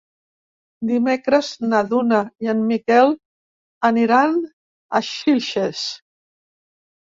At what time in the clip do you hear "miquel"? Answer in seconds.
2.71-3.13